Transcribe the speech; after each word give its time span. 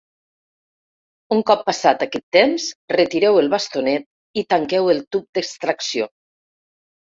Un 1.35 1.43
cop 1.49 1.61
passat 1.67 2.05
aquest 2.05 2.25
temps, 2.37 2.65
retireu 2.97 3.39
el 3.43 3.51
bastonet 3.57 4.43
i 4.43 4.47
tanqueu 4.57 4.93
el 4.97 5.05
tub 5.17 5.31
d’extracció. 5.37 6.11